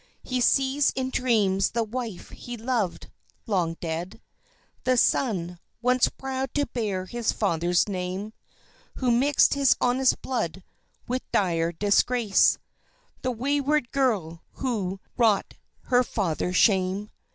[0.23, 3.11] He sees in dreams the wife he loved
[3.45, 4.19] long dead;
[4.83, 8.33] The son once proud to bear his father's name
[8.95, 10.63] Who mixed his honest blood
[11.07, 12.57] with dire disgrace;
[13.21, 15.53] The wayward girl who wrought
[15.83, 17.11] her father shame